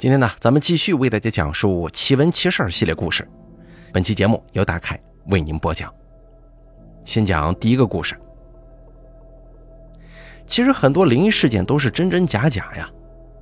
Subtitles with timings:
[0.00, 3.28] 今天呢，咱们继续为大家讲述奇闻奇事系列故事。
[3.92, 5.92] 本期节目由大凯为您播讲。
[7.04, 8.18] 先讲第一个故事。
[10.46, 12.88] 其实很多灵异事件都是真真假假呀，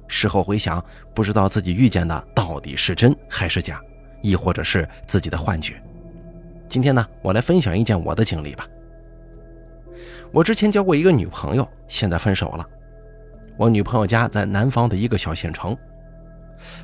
[0.08, 0.84] 事后回想，
[1.14, 3.80] 不知道自己遇见的到底是真还是假，
[4.20, 5.80] 亦或者是自己的幻觉。
[6.68, 8.66] 今天呢，我来分享一件我的经历吧。
[10.32, 12.66] 我之前交过一个女朋友，现在分手了。
[13.56, 15.76] 我女朋友家在南方的一个小县城。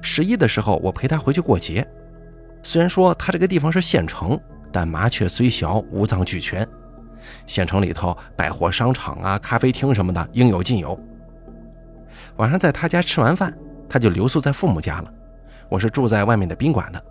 [0.02, 1.86] 十一的时候，我陪他回去过节。
[2.62, 4.38] 虽然说他这个地方是县城，
[4.72, 6.66] 但麻雀虽小，五脏俱全。
[7.46, 10.98] 县城里头百货商场啊、咖啡厅什么的应有尽有。
[12.36, 13.56] 晚上在他家吃完饭，
[13.88, 15.12] 他就留宿在父母家了。
[15.68, 17.02] 我是住在外面的宾馆的，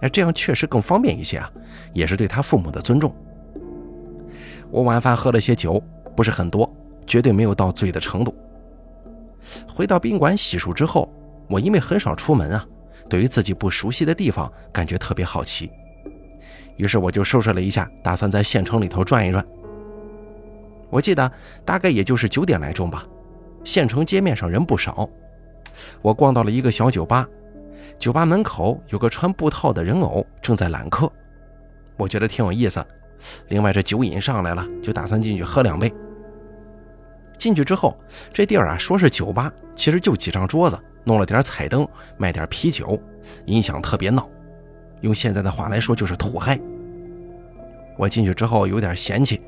[0.00, 1.50] 那这样确实更方便一些啊，
[1.92, 3.14] 也是对他父母的尊重。
[4.70, 5.82] 我晚饭喝了些酒，
[6.16, 6.70] 不是很多，
[7.06, 8.34] 绝对没有到醉的程度。
[9.66, 11.12] 回到宾馆洗漱之后，
[11.48, 12.66] 我因为很少出门啊，
[13.08, 15.70] 对于自己不熟悉的地方感觉特别好奇，
[16.76, 19.44] 于是我就收拾了一下，打算在县城里头转一转。
[20.90, 21.30] 我记得
[21.64, 23.06] 大概也就是九点来钟吧，
[23.64, 25.08] 县城街面上人不少，
[26.00, 27.26] 我逛到了一个小酒吧，
[27.98, 31.10] 酒吧门口有个穿布套的人偶正在揽客，
[31.96, 32.84] 我觉得挺有意思。
[33.48, 35.92] 另外这酒瘾上来了，就打算进去喝两杯。
[37.38, 37.96] 进去之后，
[38.32, 41.86] 这地儿啊说是酒吧，其实就几张桌子，弄了点彩灯，
[42.16, 43.00] 卖点啤酒，
[43.44, 44.28] 音响特别闹，
[45.00, 46.58] 用现在的话来说就是土嗨。
[47.96, 49.40] 我进去之后有点嫌弃，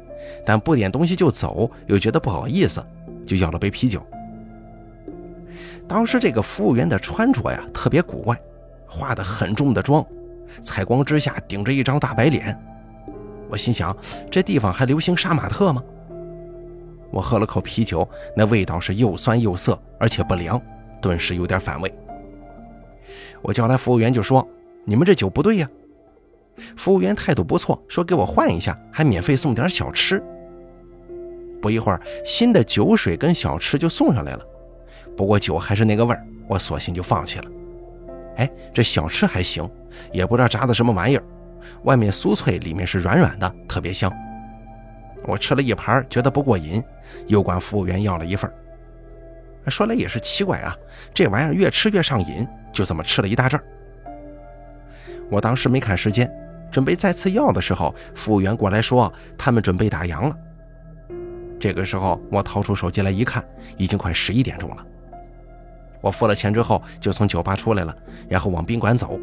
[0.45, 2.85] 但不点东西就走，又觉得不好意思，
[3.25, 4.05] 就要了杯啤酒。
[5.87, 8.39] 当时这个服务员的穿着呀特别古怪，
[8.87, 10.05] 化的很重的妆，
[10.63, 12.59] 采光之下顶着一张大白脸。
[13.49, 13.97] 我心想，
[14.31, 15.83] 这地方还流行杀马特吗？
[17.11, 20.61] 我喝了口啤酒，那味道是又酸又涩，而且不凉，
[21.05, 21.95] 顿时有点反胃。
[23.43, 24.49] 我叫来服务员就说
[24.87, 25.69] ：“你们这酒不对呀。”
[26.79, 30.23] 服务员态度不错，说给我换一下，还免费送点小吃。
[31.61, 34.47] 不一会儿，新的酒水跟小吃就送上来了，
[35.15, 37.45] 不过酒还是那个味儿，我索性就放弃了。
[38.37, 39.69] 哎，这小吃还行，
[40.11, 41.25] 也不知道炸的什么玩意儿，
[41.83, 44.11] 外面酥脆，里面是软软的，特别香。
[45.27, 46.83] 我吃了一盘，觉得不过瘾，
[47.27, 48.51] 又管服务员要了一份。
[49.71, 50.77] 说来也是奇怪啊，
[51.13, 53.65] 这玩意儿越吃越上瘾，就这么吃了一大阵儿。
[55.31, 56.31] 我当时没看时间，
[56.71, 60.37] 准备再次要的时候，服务员过来说他们准备打烊了。
[61.59, 63.43] 这个时候，我掏出手机来一看，
[63.79, 64.85] 已经快十一点钟了。
[66.03, 67.97] 我付了钱之后，就从酒吧出来了，
[68.29, 69.19] 然后往宾馆走。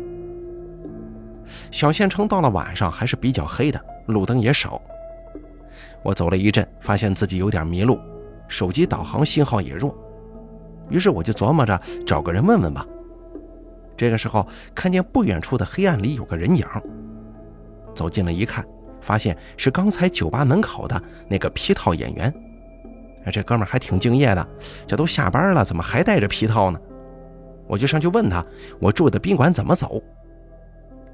[1.70, 4.82] 小县城到了晚上还是比较黑的，路灯也少。
[6.02, 8.00] 我走了一阵，发现自己有点迷路，
[8.48, 9.96] 手机导航信号也弱，
[10.90, 12.86] 于是我就琢磨着找个人问问吧。
[13.98, 16.66] 这个时候，看见不远处的黑暗里有个人影，
[17.94, 18.66] 走近了一看，
[19.00, 22.34] 发现是刚才酒吧门口的那个皮套演员。
[23.32, 24.48] 这哥们还挺敬业的，
[24.88, 26.80] 这都下班了，怎么还戴着皮套呢？
[27.68, 28.44] 我就上去问他，
[28.80, 30.02] 我住的宾馆怎么走？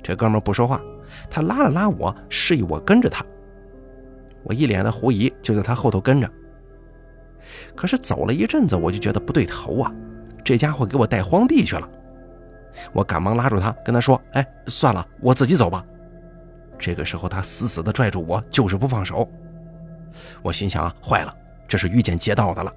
[0.02, 0.80] 这哥们不说话，
[1.30, 3.26] 他拉了拉我，示意我跟着他。
[4.44, 6.32] 我一脸的狐疑，就在他后头跟着。
[7.78, 9.94] 可是走了一阵子，我就觉得不对头啊，
[10.44, 11.88] 这家伙给我带荒地去了。
[12.92, 15.86] 我赶忙拉住他，跟他说：“哎，算了，我自己走吧。”
[16.80, 19.30] 这个时候，他死死地拽住我，就是不放手。
[20.42, 21.36] 我心想：坏了，
[21.68, 22.74] 这是遇见劫道的了。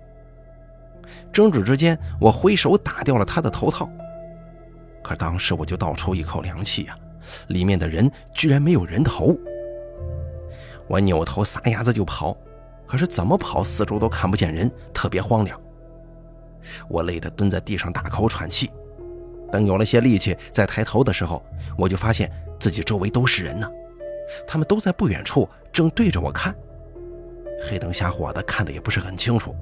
[1.33, 3.89] 争执之间，我挥手打掉了他的头套。
[5.03, 6.95] 可当时我就倒抽一口凉气呀，
[7.49, 9.35] 里面的人居然没有人头。
[10.87, 12.37] 我扭头撒丫子就跑，
[12.91, 15.59] 可是怎么跑，四周都看不见人，特别荒凉。
[16.89, 18.69] 我累得蹲在地上大口喘气。
[19.53, 21.41] 等有了些力气，再抬头的时候，
[21.79, 22.29] 我就发现
[22.59, 23.71] 自己周围都是人呢，
[24.45, 26.53] 他们都在不远处，正对着我看。
[27.63, 29.55] 黑灯瞎火的，看的也不是很清楚。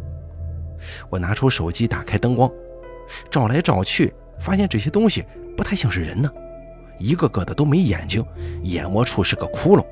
[1.11, 2.51] 我拿出手机，打开灯光，
[3.31, 5.23] 照来照去，发现这些东西
[5.55, 6.33] 不太像是人呢，
[6.99, 8.25] 一个个的都没眼睛，
[8.63, 9.85] 眼窝处是个窟窿。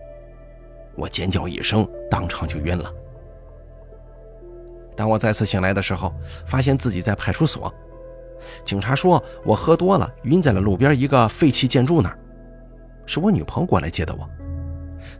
[0.94, 2.90] 我尖叫一声，当场就晕了。
[4.96, 6.14] 当我再次醒来的时候，
[6.46, 7.72] 发现自己在派出所。
[8.64, 12.18] 警察说我喝多了，晕在了路边一个废弃建筑那儿。
[13.04, 14.28] 是我女朋友过来接的我，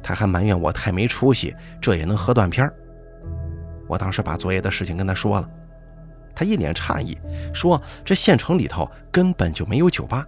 [0.02, 2.70] 她还埋怨我太没出息，这也能喝断片
[3.86, 5.48] 我当时把昨夜的事情跟她说了，
[6.34, 7.16] 她一脸诧异，
[7.54, 10.26] 说这县城里头根本就没有酒吧，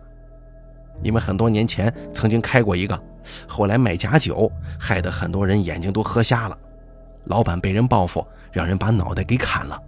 [1.03, 3.01] 因为很多年前曾经开过一个。
[3.47, 4.51] 后来卖假酒，
[4.81, 6.57] 害得很多人眼睛都喝瞎了，
[7.25, 8.27] 老板被人报复，
[8.59, 9.81] 让人把脑袋给砍了。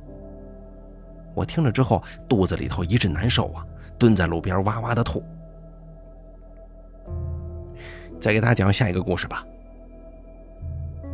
[1.35, 3.67] 我听了之后，肚子里头一阵难受啊，
[3.99, 5.21] 蹲在路边哇哇的吐。
[8.21, 9.45] 再给大家讲下一个故事吧。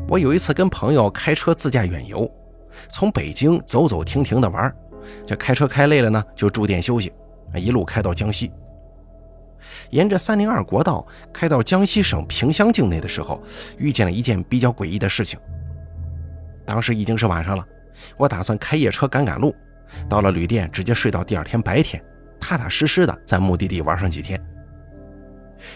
[0.06, 2.30] 我有一次跟朋友开车自驾远游，
[2.90, 4.70] 从北京走走停停的玩，
[5.26, 7.10] 这开车开累了呢，就住店休息，
[7.54, 8.52] 一路开到江西。
[9.88, 13.40] 沿着三零二国道开到江西省萍乡境内的时候，
[13.78, 15.40] 遇见了一件比较诡异的事情。
[16.66, 17.64] 当时已经是晚上了，
[18.16, 19.54] 我打算开夜车赶赶路，
[20.08, 22.02] 到了旅店直接睡到第二天白天，
[22.40, 24.38] 踏踏实实的在目的地玩上几天。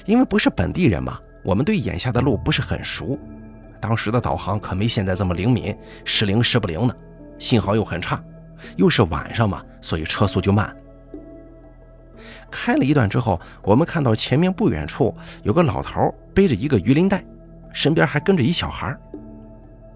[0.04, 3.18] 因为不是本地人嘛，我们对眼下的路不是很熟。
[3.80, 6.96] 当时的导航可没现在这么灵敏，时灵时不灵的，
[7.38, 8.22] 信号又很差，
[8.76, 10.76] 又是晚上嘛，所以车速就慢。
[12.50, 17.24] 开了一段之后，我们看到前面不远处有个老头背着一个鱼鳞袋，
[17.72, 18.94] 身边还跟着一小孩。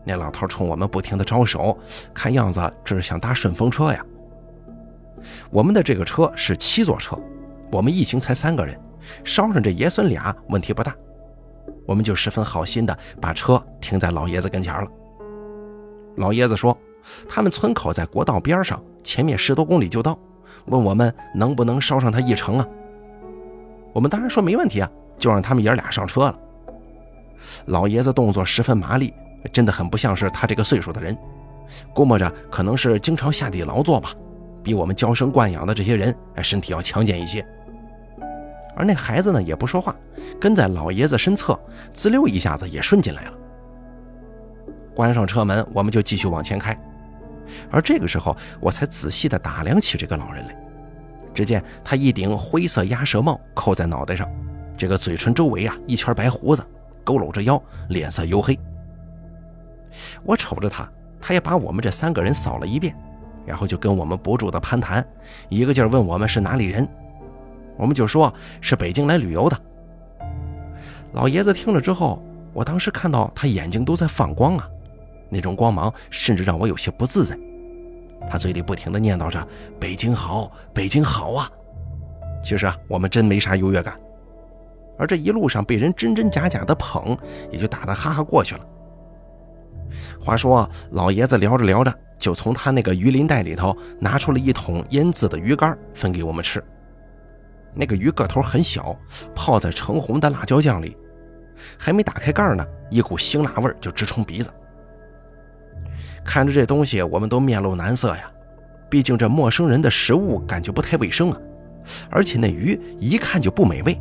[0.05, 1.77] 那老头冲我们不停的招手，
[2.13, 4.05] 看样子这是想搭顺风车呀。
[5.51, 7.19] 我们的这个车是七座车，
[7.73, 8.79] 我们一行才三个人，
[9.25, 10.95] 捎上这爷孙俩问题不大。
[11.87, 14.87] 我们就十分好心的把车停在老爷子跟前了。
[16.17, 16.77] 老爷子说，
[17.29, 20.19] 他们村口在国道边上，前面十多公里就到，
[20.67, 22.69] 问我们能不能捎上他一程啊？
[23.93, 26.39] 我们当然说没问题啊，就让他们爷俩上车了。
[27.67, 29.13] 老爷子动作十分麻利，
[29.53, 31.17] 真的很不像是他这个岁数的人，
[31.95, 34.15] 估摸着可能是经常下地劳作吧，
[34.63, 37.45] 比我们娇生惯养的这些人身体要强健一些。
[38.77, 39.95] 而那孩子呢，也不说话，
[40.41, 41.59] 跟在老爷子身侧，
[41.93, 43.33] 滋溜一下子也顺进来了。
[44.95, 46.77] 关上车门，我们就继续往前开。
[47.71, 50.57] 而这个时候，我才仔细地打量起这个老人来。
[51.33, 54.29] 只见他一顶灰色鸭舌帽扣在脑袋上，
[54.77, 56.65] 这个嘴唇周围啊一圈白胡子，
[57.05, 58.59] 佝偻着腰，脸色黝黑。
[60.23, 60.89] 我瞅着他，
[61.21, 62.95] 他也把我们这三个人扫了一遍，
[63.47, 65.07] 然后就跟我们不住的攀谈，
[65.49, 66.89] 一个劲儿问我们是哪里人。
[67.77, 69.61] 我们就说是北京来旅游的。
[71.13, 74.69] 老爷子听了之后，我当时看到他眼睛都在放光啊，
[75.29, 77.37] 那种光芒甚至让我有些不自在。
[78.31, 79.47] 他嘴里不停地念叨着
[79.79, 81.51] “北京好，北京好啊”。
[82.43, 83.99] 其实啊，我们真没啥优越感，
[84.99, 87.17] 而这一路上被人真真假假的捧，
[87.51, 88.67] 也就打得哈哈过去了。
[90.21, 96.63] 话说，老爷子聊着聊着，就从他那个鱼鳞袋里头拿出了一桶腌制的鱼干，分给我们吃。
[97.75, 98.97] 那个鱼个头很小，
[99.35, 100.97] 泡在橙红的辣椒酱里，
[101.77, 104.51] 还没打开盖呢，一股腥辣味就直冲鼻子。
[106.25, 108.31] 看着这东西，我们都面露难色呀，
[108.89, 111.39] 毕竟这陌生人的食物感觉不太卫生啊，
[112.11, 114.01] 而且那鱼一看就不美味。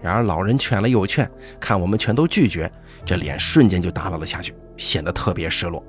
[0.00, 1.28] 然而老人劝了又劝，
[1.58, 2.70] 看我们全都拒绝，
[3.04, 5.82] 这脸瞬间就耷拉了下去，显得特别失落。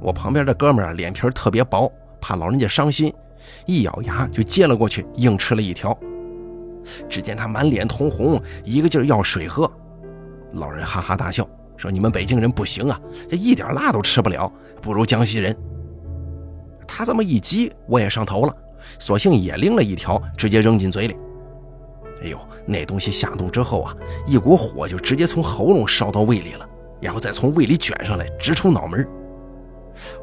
[0.00, 1.90] 我旁边的哥们儿脸皮特别薄，
[2.20, 3.12] 怕老人家伤心。
[3.64, 5.96] 一咬牙就接了过去，硬吃了一条。
[7.08, 9.70] 只见他满脸通红，一个劲儿要水喝。
[10.52, 14.50] 老人哈哈大笑，说：“你们北京人不行啊，这一点辣都吃不了，
[14.80, 15.56] 不如江西人。”
[16.86, 18.54] 他这么一激，我也上头了，
[18.98, 21.16] 索性也拎了一条，直接扔进嘴里。
[22.22, 23.96] 哎呦，那东西下肚之后啊，
[24.26, 26.68] 一股火就直接从喉咙烧到胃里了，
[27.00, 29.06] 然后再从胃里卷上来，直冲脑门。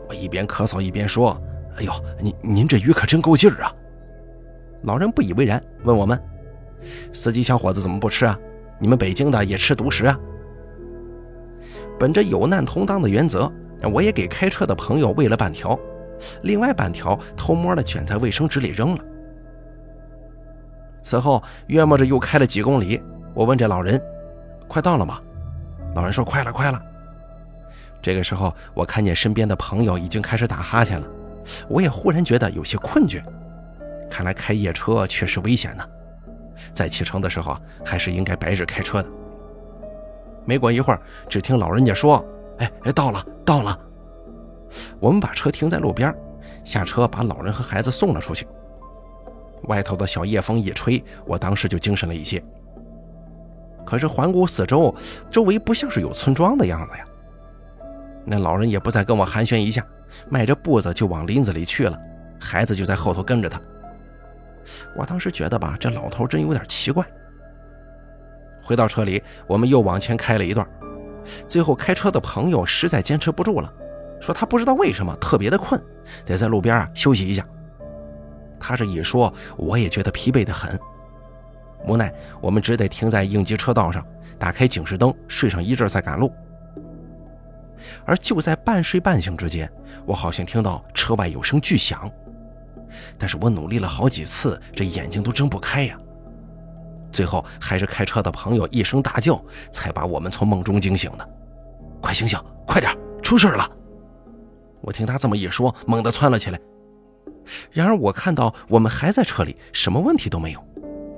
[0.08, 1.40] 我一边咳嗽一边说。
[1.76, 1.92] 哎呦，
[2.22, 3.74] 您您这鱼可真够劲儿啊！
[4.84, 6.22] 老人不以为然，问我们
[7.12, 8.40] ：“司机小伙子怎么不吃啊？
[8.78, 10.16] 你们北京的也吃独食啊？”
[11.98, 13.52] 本着有难同当的原则，
[13.92, 15.76] 我也给开车的朋友喂了半条，
[16.44, 19.04] 另外半条偷摸的卷在卫生纸里扔了。
[21.02, 23.02] 此后约摸着又开了几公里，
[23.34, 24.00] 我问这老人
[24.70, 25.20] ：“快到了吗？”
[25.96, 26.82] 老人说：“快了，快了。”
[28.02, 31.08] 这个时候，我看见身边的朋友已经开始打哈欠了。
[31.68, 33.24] 我也忽然觉得有些困倦，
[34.10, 35.86] 看来开夜车确实危险呢。
[36.74, 39.10] 在启程的时候，还是应该白日开车的。
[40.46, 42.26] 没过一会儿，只听老人家说
[42.60, 43.78] ：“哎哎，到了，到了。”
[45.00, 46.14] 我们把车停在路边，
[46.64, 48.48] 下车把老人和孩子送了出去。
[49.64, 52.44] 外头的小夜风一吹，我当时就精神了一些。
[53.94, 54.92] 可是环顾四周，
[55.30, 57.06] 周围不像是有村庄的样子呀。
[58.26, 59.86] 那老人也不再跟我寒暄一下。
[60.28, 61.96] 迈着步子就往林子里去了，
[62.40, 63.62] 孩子就在后头跟着他。
[64.96, 67.06] 我当时觉得吧，这老头真有点奇怪。
[68.64, 70.68] 回到车里，我们又往前开了一段，
[71.48, 73.72] 最后开车的朋友实在坚持不住了，
[74.20, 75.80] 说他不知道为什么特别的困，
[76.26, 77.46] 得在路边啊休息一下。
[78.60, 80.80] 他这一说，我也觉得疲惫的很，
[81.86, 84.06] 无奈我们只得停在应急车道上，
[84.40, 86.32] 打开警示灯，睡上一阵再赶路。
[88.06, 89.70] 而就在半睡半醒之间，
[90.06, 92.10] 我好像听到车外有声巨响，
[93.18, 95.98] 但是我努力了好几次，这眼睛都睁不开呀。
[97.12, 99.40] 最后还是开车的朋友一声大叫，
[99.72, 101.30] 才把我们从梦中惊醒的。
[102.02, 103.70] 快醒醒，快点，出事了！
[104.82, 106.60] 我听他这么一说，猛地窜了起来。
[107.70, 110.66] 然而我看到我们还在车里，什么问题都没有，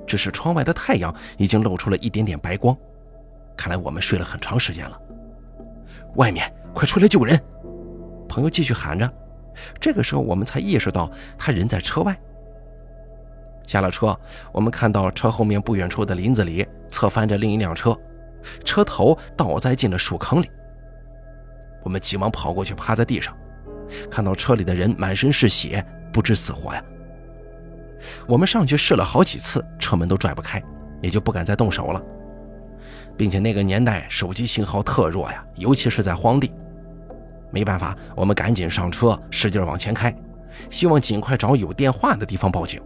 [0.06, 2.76] 只是窗外的太阳已经露出了一点点白光。
[3.56, 5.00] 看来我们睡了很长时间了。
[6.16, 7.40] 外面，快出来救人！
[8.28, 9.10] 朋友继续喊着。
[9.80, 12.14] 这个时候，我们才意识到他人在车外。
[13.66, 14.18] 下了车，
[14.52, 17.98] 我们看到车后面不远处的林子里侧翻着另一辆车，
[18.64, 20.50] 车头倒栽进了树坑里。
[21.82, 23.36] 我们急忙跑过去，趴在地上，
[24.10, 26.84] 看到车里的人满身是血，不知死活呀。
[28.26, 30.62] 我们上去试了好几次，车门都拽不开，
[31.00, 32.02] 也就不敢再动手了。
[33.16, 36.52] 并且那个年代手机信号特弱呀，尤其是在荒地。
[37.50, 40.14] 没办法，我们赶紧上车，使劲往前开，
[40.68, 42.80] 希望尽快找有电话的地方报警。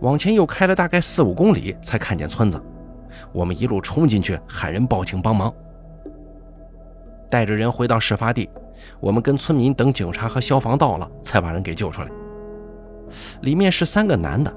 [0.00, 2.62] 往前又开了大概四五公里，才看见村子。
[3.32, 5.52] 我们一路冲进去喊人报警帮忙。
[7.28, 8.48] 带着人回到事发地，
[9.00, 12.08] 我们跟村民等警察和消防到了，才把人给救出来。
[13.42, 14.52] 里面是三个男的，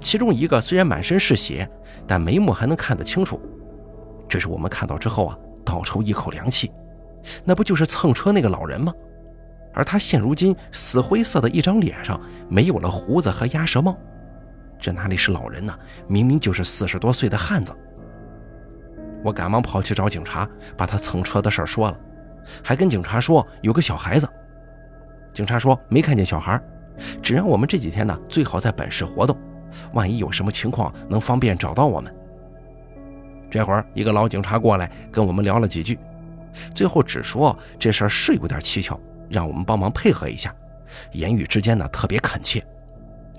[0.00, 1.68] 其中一个虽然满身是血，
[2.06, 3.40] 但眉目还能看得清楚。
[4.28, 6.70] 这是我们看到之后啊，倒抽一口凉气。
[7.44, 8.92] 那不就是蹭车那个老人吗？
[9.72, 13.96] 而他现如今死灰色的一张脸上没有了胡子和鸭舌帽，
[14.80, 15.72] 这哪里是老人呢？
[16.08, 17.72] 明明就是四十多岁的汉子。
[19.22, 22.00] 我赶忙跑去找警察，把他蹭车的事儿说了，
[22.64, 24.26] 还跟警察说有个小孩子。
[25.34, 26.60] 警察说没看见小孩，
[27.22, 29.36] 只让我们这几天呢最好在本市活动，
[29.92, 32.14] 万一有什么情况能方便找到我们。
[33.50, 35.98] 这会儿一个老警察过来跟我们聊了几句。
[36.74, 40.54] 最后只说这事儿是有点蹊跷，让我们帮忙配合一下，
[41.12, 42.62] 言语之间呢特别恳切，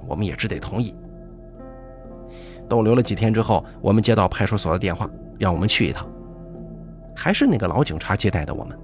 [0.08, 0.96] 我们也只得同意。
[2.70, 6.08] 逗留了几天之后，我们接到派出所的电话，让我们去一趟。
[7.14, 8.78] 还是那个老警察接待的我们，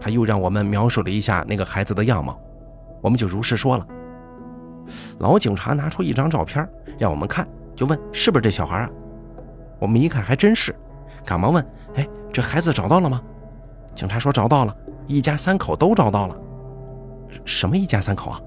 [0.00, 2.40] 他又让我们描述了一下那个孩子的样貌，
[3.04, 3.86] 我们就如实说了。
[5.18, 6.66] 老警察拿出一张照片
[6.98, 7.46] 让我们看，
[7.76, 8.90] 就问是不是这小孩啊？
[9.78, 10.74] 我们一看还真是，
[11.22, 11.62] 赶忙问
[11.96, 13.20] ：“哎，这孩子找到了吗？”
[13.94, 14.74] 警察说找到了，
[15.06, 16.36] 一家三口都找到了。
[17.44, 18.40] 什么一家三口啊？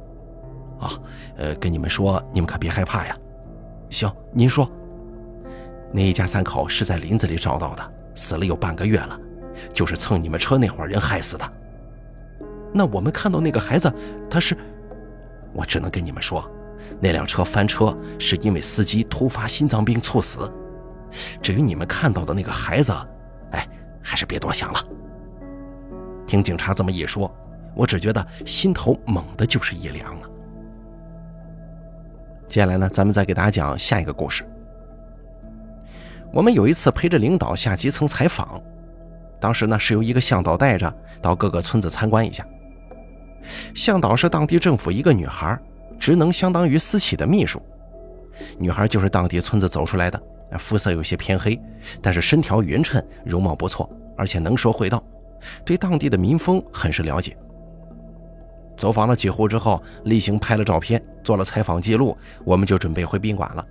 [0.80, 0.92] 啊，
[1.38, 3.16] 呃，跟你们说，你们可别害怕呀。
[3.92, 4.68] 行，您说。
[5.92, 9.20] 那一家三口是在林子里找到的，死了有半个月了，
[9.72, 11.54] 就是蹭你们车那伙人害死的。
[12.78, 13.92] 那我们看到那个孩子，
[14.30, 14.56] 他是……
[15.54, 16.48] 我只能跟你们说，
[17.00, 20.50] 那辆车翻车是因为司机突发心脏病猝死。
[21.42, 22.94] 至于你们看到的那个孩子，
[23.52, 23.68] 哎，
[24.04, 24.80] 还是别多想了。
[26.28, 27.34] 听警察这么一说，
[27.74, 30.30] 我只觉得心头猛的就是一凉啊。
[32.48, 34.46] 接下来呢，咱们再给大家讲下一个故事。
[36.32, 38.62] 我们有一次陪着领导下基层采访，
[39.40, 42.46] 当时呢是由一个向导带着到各个村子参观一下。
[43.74, 45.60] 向导是当地政府一个女孩，
[46.00, 47.62] 职能相当于私企的秘书。
[48.58, 50.22] 女孩就是当地村子走出来的，
[50.60, 51.60] 肤色有些偏黑，
[52.02, 55.04] 但是身条匀称，容貌不错，而且能说会道。
[55.64, 57.38] 对当地的民风很是了解。
[58.76, 63.66] 走访了几户之后，例行拍了照片，做了采访记录，我们就准备回宾馆了。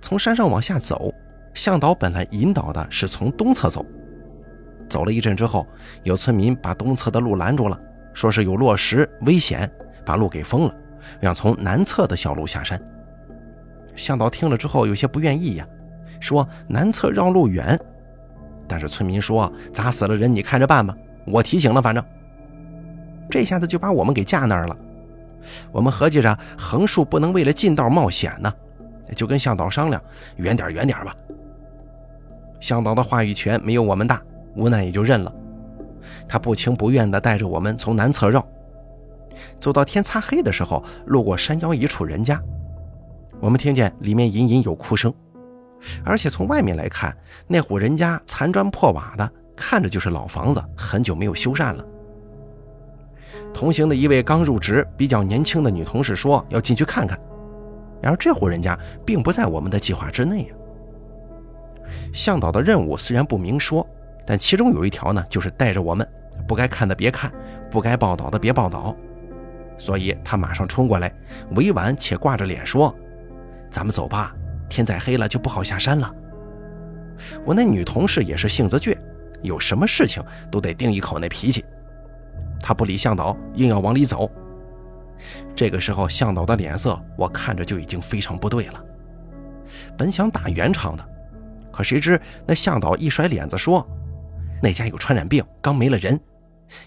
[0.00, 1.12] 从山上往下走，
[1.52, 3.84] 向导本来引导的是从东侧走。
[4.88, 5.66] 走了一阵之后，
[6.04, 7.76] 有村民把东侧的路拦住了，
[8.16, 9.70] 说是有落石危险，
[10.02, 10.74] 把路给封了，
[11.20, 12.80] 让从南侧的小路下山。
[13.94, 15.68] 向导听了之后有些不愿意呀，
[16.18, 17.78] 说南侧绕路远。
[18.66, 20.96] 但是村民说砸死了人，你看着办吧。
[21.26, 22.02] 我提醒了，反正
[23.30, 24.74] 这下子就把我们给架那儿了。
[25.70, 28.50] 我们合计着横竖不能为了近道冒险呢，
[29.14, 30.02] 就跟向导商量，
[30.36, 31.14] 远点远点吧。
[32.60, 34.22] 向导的话语权没有我们大，
[34.54, 35.30] 无奈也就认了。
[36.28, 38.46] 他不情不愿地带着我们从南侧绕，
[39.58, 42.40] 走到天擦黑的时候，路过山腰一处人家，
[43.40, 45.12] 我们听见里面隐隐有哭声。
[46.04, 51.84] 而且从外面来看，那户人家残砖破瓦的，看着就是老房子，很久没有修缮了。
[53.52, 57.18] 同行的一位刚入职、比较年轻的女同事说要进去看看，
[58.02, 60.54] 然而这户人家并不在我们的计划之内呀。
[62.12, 63.86] 向导的任务虽然不明说，
[64.26, 66.06] 但其中有一条呢，就是带着我们，
[66.46, 67.32] 不该看的别看，
[67.70, 68.94] 不该报道的别报道。
[69.78, 71.12] 所以他马上冲过来，
[71.54, 72.94] 委婉且挂着脸说
[73.70, 74.34] ：“咱们走吧。”
[74.68, 76.12] 天再黑了就不好下山了。
[77.44, 78.98] 我那女同事也是性子倔，
[79.42, 81.64] 有什么事情都得顶一口那脾气。
[82.60, 84.28] 她不理向导，硬要往里走。
[85.54, 88.84] 这个时候，向导的脸色我看着就已经非常不对了。
[89.96, 91.08] 本想打圆场的，
[91.70, 93.86] 可谁知那向导一甩脸子说
[94.62, 96.18] ：“那家有传染病，刚没了人，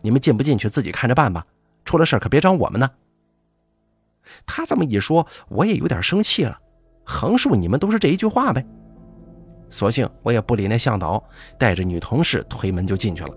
[0.01, 1.45] 你们进不进去自己看着办吧，
[1.85, 2.89] 出了事可别找我们呢。”
[4.45, 6.59] 他这么一说，我也有点生气了。
[7.03, 8.63] 横竖你们都是这一句话呗。
[9.71, 11.23] 索性我也不理那向导，
[11.57, 13.29] 带着女同事推门就进去了。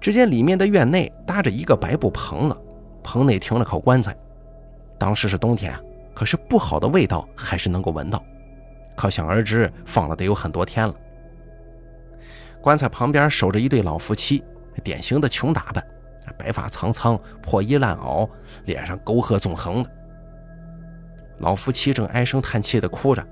[0.00, 2.56] 只见里面的院内搭着一个白布棚子，
[3.02, 4.16] 棚内停了口棺材。
[4.98, 5.80] 当时是冬天啊，
[6.14, 8.24] 可是不好的味道还是能够闻到，
[8.96, 10.94] 可想而知放了得有很多天了。
[12.62, 14.42] 棺材旁边守着一对老夫妻，
[14.84, 15.84] 典型的穷打扮。
[16.38, 18.28] 白发苍苍，破衣烂袄，
[18.64, 19.90] 脸上沟壑纵横的。
[21.38, 23.26] 老夫妻正唉声叹气的哭着，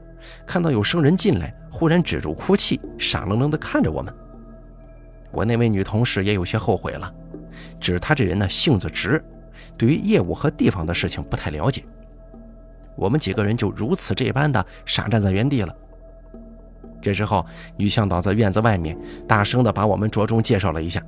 [0.45, 4.13] 看到有生人进来，忽然止住哭泣，傻愣愣地看着我们。
[5.31, 7.11] 我那位女同事也有些后悔了，
[7.79, 9.25] 只是她这人呢性子直，
[9.79, 11.85] 对于业务和地方的事情不太了解。
[12.97, 15.75] 我们几个人就如此这般的傻站在原地了。
[17.01, 17.45] 这时候，
[17.77, 21.03] 女向导在院子外面大声地把我们着重介绍了一下。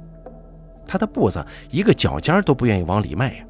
[0.86, 3.44] 他的步子一个脚尖都不愿意往里迈呀，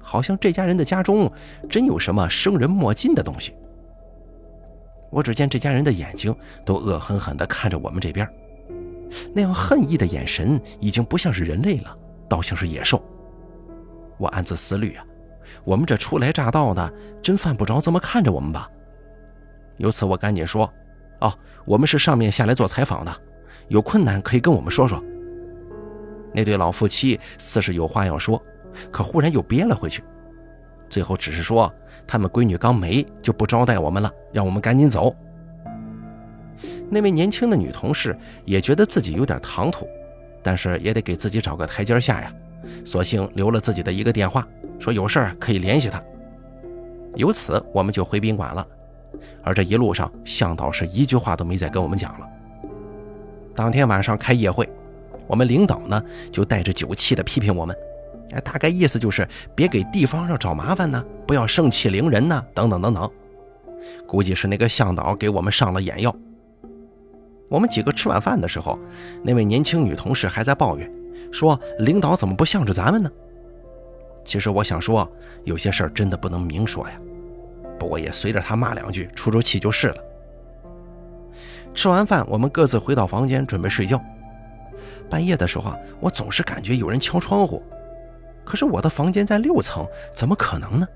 [0.00, 1.30] 好像这家人的家中
[1.68, 3.54] 真有什么生人莫近的东西。
[5.10, 6.34] 我只见这家人的眼睛
[6.64, 8.28] 都恶狠狠地看着我们这边，
[9.34, 11.96] 那样恨意的眼神已经不像是人类了，
[12.28, 13.02] 倒像是野兽。
[14.16, 15.04] 我暗自思虑啊，
[15.64, 18.70] 我们这初来乍到的，真犯不着这么看着我们吧？
[19.78, 20.72] 由此我赶紧说
[21.20, 21.32] ：“哦，
[21.64, 23.14] 我们是上面下来做采访的，
[23.68, 25.02] 有困难可以跟我们说说。”
[26.32, 28.40] 那对老夫妻似是有话要说，
[28.90, 30.02] 可忽然又憋了回去，
[30.88, 31.72] 最后只是说
[32.06, 35.14] 他们闺女刚没，就不招待我们了，让我们赶紧走。
[36.88, 39.88] 那位年轻的女同事也觉得自己有点唐突，
[40.42, 42.32] 但是也得给自己找个台阶下呀，
[42.84, 44.46] 索性留了自己的一个电话，
[44.78, 46.02] 说有事儿可以联系他。
[47.16, 48.64] 由此我们就回宾馆了，
[49.42, 52.28] 而这一路上向导是一句话都没再跟我们讲了。
[53.54, 54.68] 当天晚上开夜会。
[55.26, 57.76] 我们领导呢，就带着酒气的批评我们，
[58.32, 63.08] 哎，大概意思就是别给地方上找麻烦呢，不要盛气凌人呢，等等等等。
[64.08, 66.12] 估计是那个向导给我们上了眼药。
[67.48, 68.76] 我们几个吃晚饭的时候，
[69.22, 70.92] 那位年轻女同事还在抱怨，
[71.30, 73.08] 说领导怎么不向着咱们呢？
[74.24, 75.08] 其实我想说，
[75.44, 77.00] 有些事儿真的不能明说呀。
[77.80, 79.96] 不过也随着他骂两句，出出气就是了。
[81.72, 83.98] 吃完饭，我们各自回到房间准备睡觉。
[85.08, 87.62] 半夜的时候啊，我总是感觉有人敲窗户，
[88.44, 90.86] 可是我的房间在六层，怎么可能呢？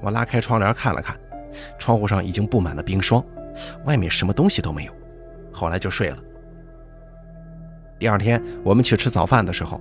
[0.00, 1.18] 我拉开窗帘看了看，
[1.78, 3.22] 窗户上已经布满了冰霜，
[3.84, 4.92] 外面什么东西都没有。
[5.50, 6.18] 后来就睡了。
[7.98, 9.80] 第二天我们去吃早饭的时候，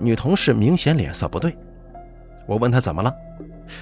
[0.00, 1.56] 女同事明显脸色不对。
[2.44, 3.14] 我问她怎么了，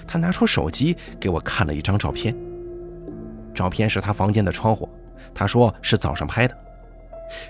[0.07, 2.35] 他拿出手机给我看了一张照片。
[3.55, 4.89] 照片是他房间的窗户，
[5.33, 6.57] 他说是早上拍的。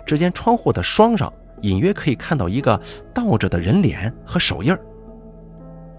[0.06, 2.80] 只见窗户的霜上隐约可以看到一个
[3.12, 4.76] 倒着的人脸和手印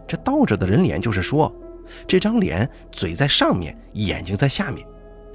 [0.07, 1.53] 这倒着的人脸就是说，
[2.07, 4.87] 这张脸嘴在上面，眼睛在下面，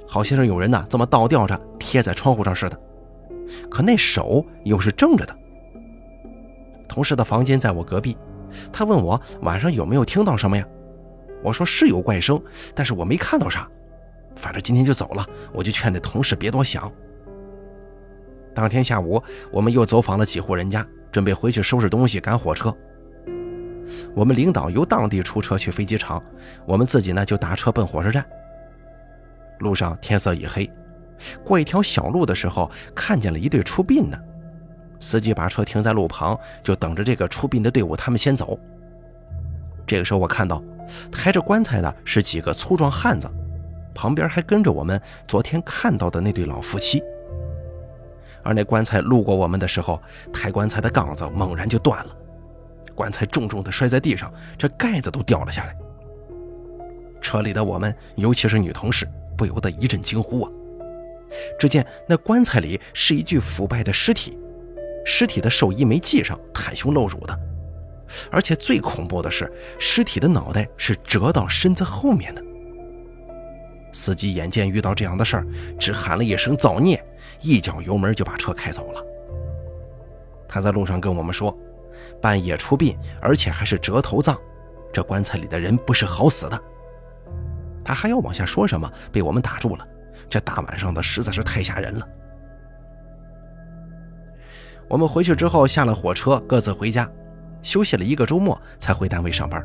[0.07, 2.79] 好像是有人呢这么倒吊着贴在窗户上似的。
[3.69, 5.35] 可那手又是正着的。
[6.87, 8.17] 同事的房间在我隔壁，
[8.71, 10.65] 他问我晚上有没有听到什么呀？
[11.43, 12.41] 我说是有怪声，
[12.75, 13.67] 但是我没看到啥。
[14.35, 16.91] 反正今天就走了，我就劝那同事别多想。
[18.53, 22.75] 当天下午，我们又走访了几户人家，准备回去收拾东西赶火车。
[24.15, 26.23] 我们领导由当地出车去飞机场，
[26.65, 28.25] 我们自己呢就打车奔火车站。
[29.59, 30.69] 路上天色已黑，
[31.43, 34.19] 过一条小路的时候，看见了一队出殡的。
[34.99, 38.57] 司机把车停在路旁，就等着这个出殡的队伍他们先走。
[39.85, 40.63] 这个时候，我看到
[41.11, 43.29] 抬着棺材的是几个粗壮汉子，
[43.93, 47.01] 旁边还跟着我们昨天看到的那对老夫妻。
[48.43, 50.01] 而那棺材路过我们的时候，
[50.33, 52.15] 抬棺材的杠子猛然就断了，
[52.95, 55.75] 棺材重重的摔在地上，这盖子都掉了下来。
[57.21, 60.51] 车里的我们，尤其是女同事，不由得一阵惊呼啊！
[61.59, 64.35] 只见那棺材里是一具腐败的尸体，
[65.05, 67.39] 尸体的寿衣没系上，袒胸露乳的，
[68.29, 72.43] 而且最恐怖的是，尸体的脑袋是折到身子后面的。
[73.93, 75.47] 司机眼见遇到这样的事儿，
[75.77, 77.03] 只喊了一声造孽。
[77.41, 79.03] 一脚油门就把车开走了。
[80.47, 81.57] 他在路上跟我们说，
[82.21, 84.37] 半夜出殡，而且还是折头葬，
[84.93, 86.61] 这棺材里的人不是好死的。
[87.83, 89.87] 他还要往下说什么，被我们打住了。
[90.29, 92.07] 这大晚上的实在是太吓人了。
[94.87, 97.09] 我们回去之后下了火车，各自回家。
[97.61, 99.63] 休息了一个周末才回单位上班。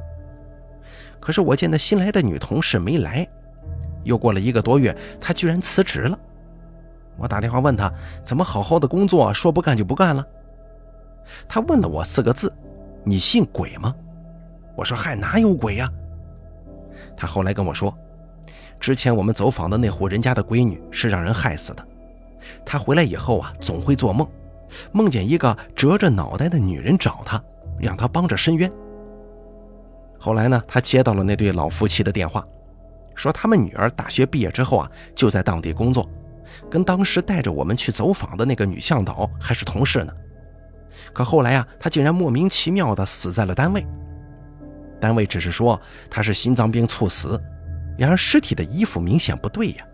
[1.20, 3.26] 可是我见那新来的女同事没来，
[4.04, 6.18] 又过了一个多月，她居然辞职了。
[7.16, 10.24] 我打电话问她，怎么好好的工作说不干就不干了？
[11.48, 12.52] 她问了我四个字
[13.02, 13.94] ：“你信鬼吗？”
[14.76, 15.90] 我说：“嗨，哪有鬼呀？”
[17.16, 17.96] 她后来跟我说，
[18.78, 21.84] 之前我们走访的那户人家的闺女是让人害死的。
[22.64, 24.28] 她回来以后啊，总会做梦，
[24.92, 27.42] 梦见一个折着脑袋的女人找她，
[27.78, 28.70] 让他帮着伸冤。
[30.18, 32.46] 后来呢，他接到了那对老夫妻的电话，
[33.14, 36.08] 说他们女儿大学毕业之后啊，就在当地工作，
[36.70, 40.12] 跟当时带着我们去走访的那个女向导还是同事呢。
[41.12, 43.86] 可后来啊，她竟然莫名其妙的死在了单位。
[44.98, 47.40] 单位只是说她是心脏病猝死，
[47.98, 49.86] 然而尸体的衣服明显不对呀。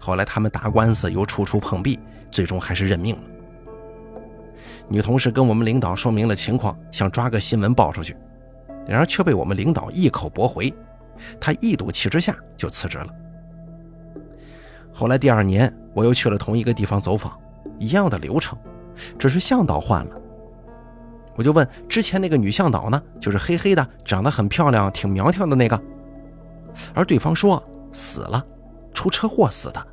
[0.00, 1.98] 后来他们打官司又处处碰壁，
[2.32, 3.22] 最终还是认命了。
[4.88, 8.16] 女同事跟我们领导说明了情况，想抓个新闻报出去。
[8.86, 10.72] 然而却被我们领导一口驳回，
[11.40, 13.06] 她一赌气之下就辞职了。
[14.92, 17.32] 后来第二年，我又去了同一个地方走访，
[17.78, 18.58] 一样的流程，
[19.18, 20.16] 只是向导换了。
[21.36, 25.80] 我就问之前那个女向导呢，就是黑黑的，长得很漂亮，挺苗条的那个，
[26.92, 28.44] 而对方说死了，
[28.92, 29.86] 出车祸死的，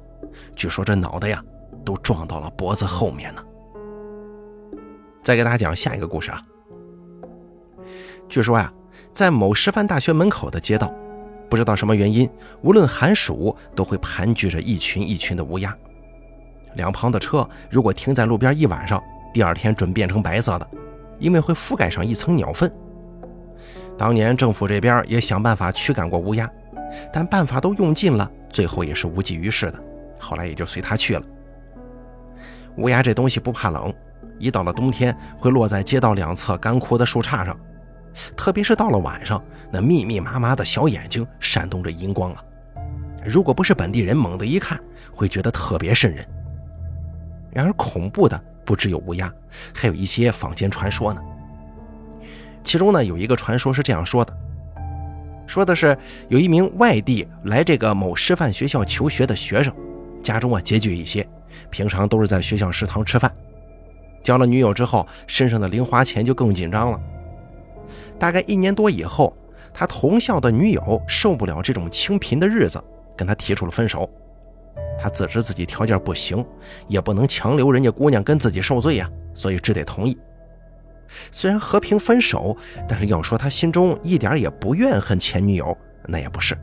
[0.55, 1.41] 据说这脑袋呀
[1.85, 3.43] 都撞到了脖子后面呢。
[5.23, 6.41] 再给大家讲下一个故事啊，
[8.27, 8.71] 据说呀。
[9.11, 10.93] 在某师范大学门口的街道，
[11.49, 12.29] 不知道什么原因，
[12.61, 15.75] 无论寒暑都会盘踞着一群一群的乌鸦。
[16.75, 19.03] 两旁的车如果停在路边一晚上，
[19.33, 20.67] 第二天准变成白色的，
[21.17, 22.71] 因为会覆盖上一层鸟粪。
[23.97, 26.49] 当年政府这边也想办法驱赶过乌鸦，
[27.11, 29.83] 但办法都用尽了，最后也是无济于事的。
[30.17, 31.21] 后来也就随他去了。
[32.77, 33.93] 乌鸦这东西不怕冷，
[34.39, 37.55] 一到了冬天会落在街道两侧干枯的树杈上。
[38.35, 42.43] 特别是到了晚上，那密密麻麻的小眼睛闪动着荧光啊！
[43.23, 44.79] 如果不是本地人，猛地一看，
[45.13, 46.25] 会觉得特别瘆人。
[47.51, 49.31] 然而，恐怖的不只有乌鸦，
[49.73, 51.21] 还有一些坊间传说呢。
[52.63, 54.35] 其中呢，有一个传说是这样说的：
[55.47, 55.97] 说的是
[56.27, 59.73] 有一名外地来这个某师范学校求学的学生，
[60.21, 61.25] 家中啊拮据一些，
[61.69, 63.31] 平常都是在学校食堂吃饭。
[64.23, 66.99] 交了女友之后，身上的零花钱就更紧张了。
[68.17, 69.35] 大概一年多以后，
[69.73, 72.83] 他同校的女友受不了这种清贫的日子，
[73.15, 74.09] 跟他提出了分手。
[75.01, 76.45] 他自知自己条件不行，
[76.87, 80.17] 也不能强留人家姑娘跟自己受罪呀，所以只得同意。
[81.31, 82.55] 虽然和平分手，
[82.87, 86.57] 但是要说他心中一点也不怨恨前女友，那也不是。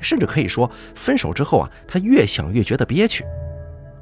[0.00, 3.24] 甚至可以说，分手之后啊，他越想越觉得憋屈，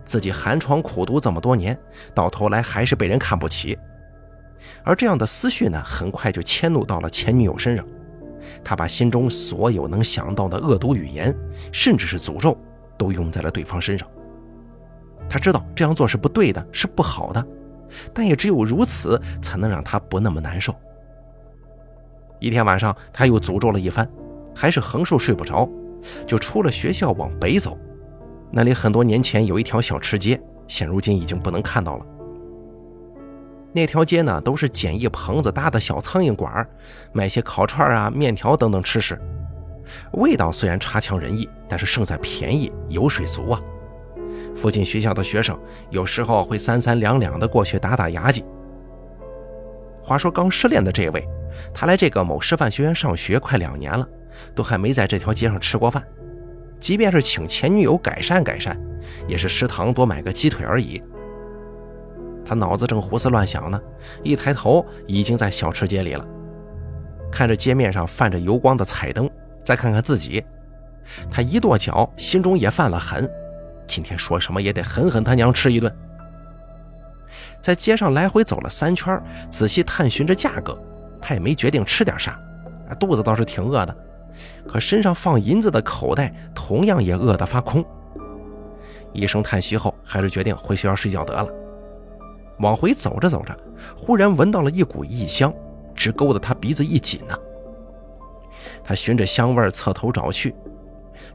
[0.04, 1.78] 自己寒窗苦读这么多年，
[2.14, 3.78] 到头来还是被人看不起。
[4.84, 7.84] 而这样的思绪呢，很快就迁怒到了前女友身上。
[8.64, 11.34] 他把心中所有能想到的恶毒语言，
[11.70, 12.56] 甚至是诅咒，
[12.98, 14.08] 都用在了对方身上。
[15.28, 17.46] 他知道这样做是不对的，是不好的，
[18.12, 20.74] 但也只有如此，才能让他不那么难受。
[22.40, 24.08] 一天晚上，他又诅咒了一番，
[24.54, 25.68] 还是横竖睡不着，
[26.26, 27.78] 就出了学校往北走。
[28.54, 30.38] 那里很多年前有一条小吃街，
[30.68, 32.06] 现如今已经不能看到了。
[33.72, 36.68] 那条街呢，都是简易棚子搭的小苍蝇馆
[37.12, 39.18] 卖些烤串啊、面条等等吃食。
[40.12, 43.60] 味道虽然差强人意，但是胜在便宜，油水足啊。
[44.54, 48.44] 附近学校的学生有时候会三三两两的过去打打牙祭。
[50.02, 51.26] 话说刚失恋的这位，
[51.72, 54.06] 他来这个某师范学院上学快两年了，
[54.54, 56.06] 都还没在这条街上吃过饭。
[56.82, 58.76] 即便是请前女友改善改善，
[59.28, 61.00] 也是食堂多买个鸡腿而已。
[62.44, 63.80] 他脑子正胡思乱想呢，
[64.24, 66.26] 一抬头已经在小吃街里了。
[67.30, 69.30] 看着街面上泛着油光的彩灯，
[69.62, 70.44] 再看看自己，
[71.30, 73.30] 他一跺脚，心中也犯了狠。
[73.86, 75.94] 今天说什么也得狠狠他娘吃一顿。
[77.60, 80.76] 在街上来回走了三圈，仔细探寻着价格，
[81.20, 82.36] 他也没决定吃点啥。
[82.98, 83.96] 肚子倒是挺饿的，
[84.68, 87.84] 可身上放银子的口袋同样也饿得发空。
[89.12, 91.46] 一声叹息后，还是决定回学校睡觉得了。
[92.58, 93.56] 往回走着走着，
[93.96, 95.52] 忽然闻到了一股异香，
[95.94, 97.36] 直勾得他鼻子一紧呢。
[98.84, 100.54] 他循着香味侧头找去，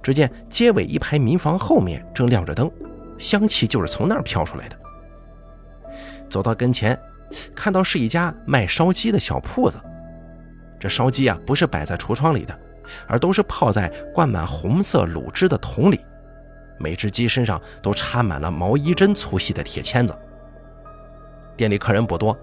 [0.02, 2.72] 只见街尾一排民房后面正亮着灯，
[3.18, 4.78] 香气就是从那儿飘出来的。
[6.30, 6.98] 走到跟前，
[7.56, 9.78] 看到是一家卖烧鸡的小铺子。
[10.80, 12.58] 这烧鸡啊，不是摆在橱窗里的，
[13.08, 16.00] 而都是泡在灌满红色卤汁的桶里，
[16.78, 20.18] 每只鸡身上都插满了毛衣针粗细的铁签子。
[21.56, 22.38] 店里客人不多，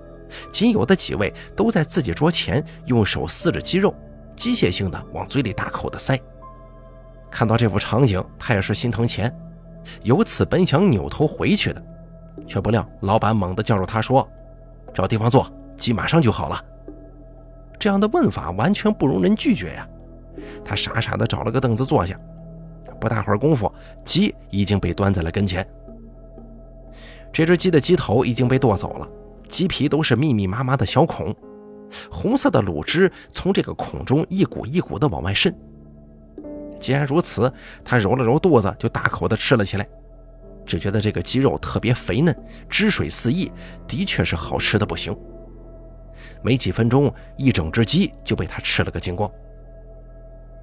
[0.53, 3.95] 仅有的几位都在自己桌前用手撕着鸡肉，
[4.35, 6.19] 机械性的往嘴里大口的塞。
[7.31, 9.33] 看到这幅场景，他也是心疼钱，
[10.03, 11.83] 由此本想扭头回去的，
[12.47, 14.29] 却不料老板猛地叫住他说
[14.95, 16.65] ：“找地方坐，鸡马上就好了。”
[17.79, 19.87] 这样的问法完全不容人拒绝呀！
[20.65, 22.19] 他傻傻的找了个凳子坐下，
[23.01, 23.73] 不大会儿功夫，
[24.05, 25.67] 鸡已经被端在了跟前。
[27.33, 29.09] 这只鸡的鸡头已经被剁走了，
[29.49, 31.35] 鸡皮都是密密麻麻的小孔，
[32.11, 35.55] 红色的卤汁从这个孔中一股一股的往外渗。
[36.79, 37.53] 既然如此，
[37.85, 39.89] 他揉了揉肚子，就大口的吃了起来。
[40.67, 42.35] 只觉得这个鸡肉特别肥嫩，
[42.69, 43.51] 汁水四溢，
[43.87, 45.15] 的确是好吃的不行。
[46.43, 49.31] 没几分钟，一整只鸡就被他吃了个精光。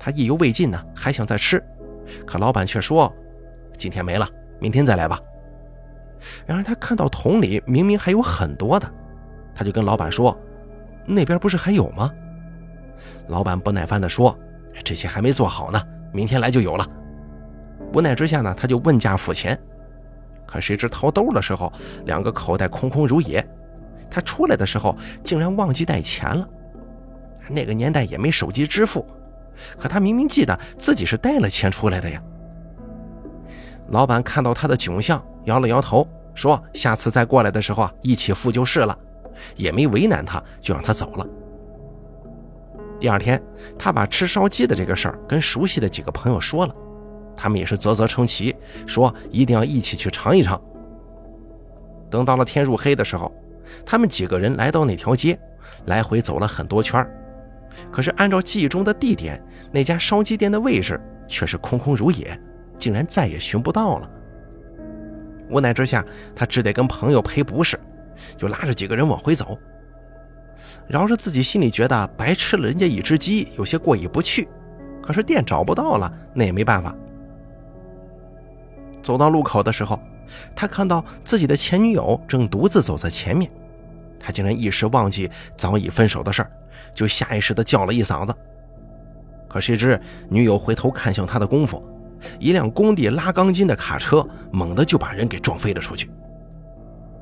[0.03, 1.63] 他意犹未尽呢，还想再吃，
[2.25, 3.13] 可老板却说
[3.77, 4.27] ：“今天没了，
[4.59, 5.19] 明天再来吧。”
[6.43, 8.91] 然而他看到桶里明明还有很多的，
[9.53, 10.35] 他就跟老板说
[11.05, 12.11] ：“那边不是还有吗？”
[13.29, 14.35] 老板不耐烦地说
[14.83, 15.79] ：“这些还没做好呢。”
[16.11, 16.87] 明天来就有了。
[17.93, 19.55] 无奈之下呢，他就问价付钱。
[20.47, 21.71] 可谁知掏兜的时候，
[22.05, 23.47] 两个口袋空空如也。
[24.09, 26.49] 他出来的时候竟然忘记带钱了。
[27.47, 29.05] 那个年代也没手机支付，
[29.79, 32.21] 可他明明记得自己是带了钱出来的呀。
[33.89, 38.97] 老板看到他的窘相，摇了摇头，说：“下次再过来的时候啊，一起付就是了。”
[39.55, 41.25] 也没为难他，就让他走了。
[42.99, 43.41] 第二天，
[43.79, 46.75] 他把吃烧鸡的这个事儿跟熟悉的几个朋友说了，
[47.35, 50.61] 他们也是啧啧称奇，说一定要一起去尝一尝。
[52.09, 53.31] 等到了天入黑的时候，
[53.85, 55.39] 他们几个人来到那条街，
[55.85, 57.09] 来回走了很多圈儿
[57.91, 62.39] 可是按照记忆中的地点，那家烧鸡店的位置却是空空如也，
[62.77, 64.09] 竟然再也寻不到了。
[65.49, 66.05] 无奈之下，
[66.35, 67.79] 他只得跟朋友赔不是，
[68.37, 69.57] 就拉着几个人往回走。
[70.87, 74.47] 饶是自己心里觉得白吃了人家一只鸡，有些过意不去，
[75.01, 76.95] 可是店找不到了，那也没办法。
[79.01, 79.99] 走到路口的时候，
[80.55, 83.49] 他看到自己的前女友正独自走在前面，
[84.19, 86.51] 他竟然一时忘记早已分手的事儿，
[86.93, 88.33] 就下意识地叫了一嗓子。
[89.47, 91.83] 可谁知女友回头看向他的功夫，
[92.39, 96.09] 一辆工地拉钢筋的卡车猛地就把人给撞飞了出去。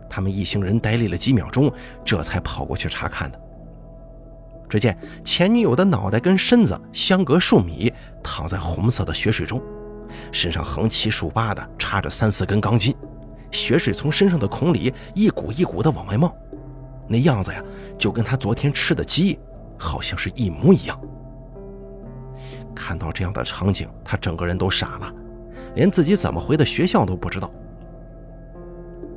[0.10, 1.72] 他们一行人呆立了几秒钟，
[2.04, 3.39] 这才跑过去查看的。
[4.67, 7.91] 只见前女友的脑袋跟身子相隔数米，
[8.24, 9.60] 躺在红色的血水中，
[10.32, 12.93] 身上横七竖八的插着三四根钢筋，
[13.52, 16.36] 血水从身上的孔里一股一股的往外冒，
[17.08, 17.63] 那样子呀，
[17.98, 19.39] 就跟他昨天吃的鸡
[19.79, 20.99] 好像是一模一样。
[22.75, 25.13] 看到这样的场景，他整个人都傻了，
[25.75, 27.51] 连自己怎么回的学校都不知道。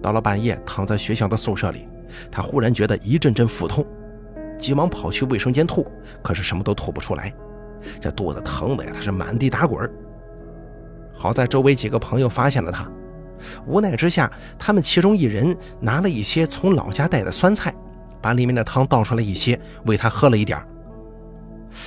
[0.01, 1.87] 到了半夜，躺在学校的宿舍里，
[2.31, 3.87] 他忽然觉得一阵阵腹痛，
[4.59, 5.87] 急忙跑去卫生间吐，
[6.23, 7.33] 可是什么都吐不出来，
[8.01, 9.89] 这肚子疼的呀，他是满地打滚。
[11.15, 12.91] 好在周围几个朋友发现了他，
[13.65, 17.73] 无奈之下，他们其中一人拿了一些从老家带的酸菜，
[18.23, 20.65] 把里面的汤倒出来一些，喂他喝了一点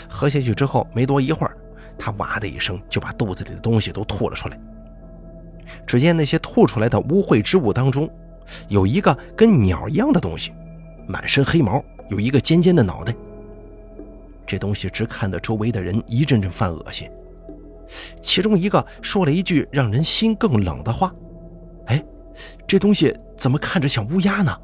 [0.09, 1.55] 喝下去之后，没多一会儿，
[1.97, 4.59] 他哇的一声就把肚子里的东西都吐了出来。
[5.87, 8.09] 只见那些吐出来的污秽之物当中，
[8.67, 10.51] 有一个跟鸟一样的东西，
[11.07, 13.15] 满身黑毛，有一个尖尖的脑袋。
[14.45, 17.09] 这东西只看得周围的人一阵阵犯恶心。
[18.21, 21.13] 其中一个说了一句让人心更冷的话
[21.85, 22.03] ：“哎，
[22.67, 24.55] 这东西怎么看着像乌鸦呢？”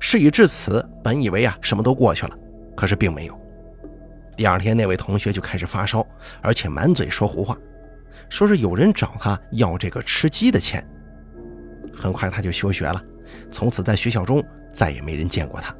[0.00, 2.36] 事已至此，本以为啊什么都过去了，
[2.74, 3.40] 可是并没有。
[4.34, 6.04] 第二天，那位同学就开始发烧，
[6.40, 7.56] 而且满嘴说胡话。
[8.30, 10.84] 说是有人找他要这个吃鸡的钱，
[11.94, 13.02] 很快他就休学了，
[13.50, 15.74] 从此在学校中再也没人见过他。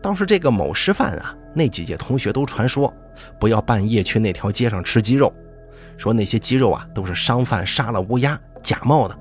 [0.00, 2.92] 倒是这个某师范啊，那几届同学都传说
[3.38, 5.32] 不要半夜去那条街上吃鸡肉，
[5.98, 9.18] 说那些鸡肉啊都是商贩杀了乌鸦假冒的。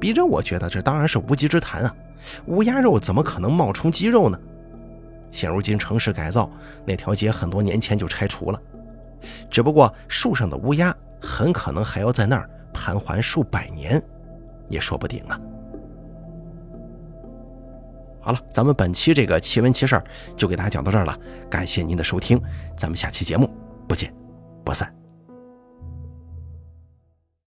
[0.00, 1.94] 逼着我觉得这当然是无稽之谈啊，
[2.46, 4.38] 乌鸦肉怎么可能冒充鸡肉呢？
[5.30, 6.50] 现如今城市改造，
[6.84, 8.60] 那条街很多年前就拆除了。
[9.50, 14.02] 只不过树上的乌鸦很可能还要在那儿盘桓数百年，
[14.68, 15.38] 也说不定啊。
[18.22, 20.02] 好了，咱们本期这个奇闻奇事
[20.34, 21.16] 就给大家讲到这儿了，
[21.48, 22.40] 感谢您的收听，
[22.76, 23.48] 咱们下期节目
[23.86, 24.12] 不见
[24.64, 24.99] 不散。